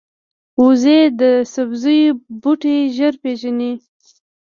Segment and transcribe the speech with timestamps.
[0.63, 1.21] وزې د
[1.53, 3.73] سبزیو بوټي ژر پېژني